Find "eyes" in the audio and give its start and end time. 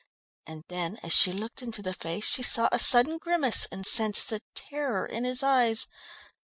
5.43-5.85